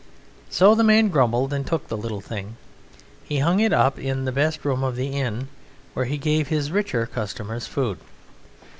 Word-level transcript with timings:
So 0.49 0.73
the 0.73 0.83
man 0.83 1.09
grumbled 1.09 1.53
and 1.53 1.63
took 1.63 1.87
the 1.87 1.95
little 1.95 2.21
thing. 2.21 2.55
He 3.23 3.37
hung 3.37 3.59
it 3.59 3.71
up 3.71 3.99
in 3.99 4.25
the 4.25 4.31
best 4.31 4.65
room 4.65 4.83
of 4.83 4.95
the 4.95 5.09
inn, 5.19 5.47
where 5.93 6.05
he 6.05 6.17
gave 6.17 6.47
his 6.47 6.71
richer 6.71 7.05
customers 7.05 7.67
food. 7.67 7.99